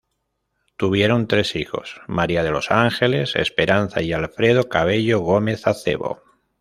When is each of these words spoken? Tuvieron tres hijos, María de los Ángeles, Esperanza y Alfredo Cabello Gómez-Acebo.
Tuvieron 0.77 1.27
tres 1.27 1.55
hijos, 1.55 2.01
María 2.07 2.41
de 2.41 2.49
los 2.49 2.71
Ángeles, 2.71 3.35
Esperanza 3.35 4.01
y 4.01 4.13
Alfredo 4.13 4.67
Cabello 4.67 5.19
Gómez-Acebo. 5.19 6.23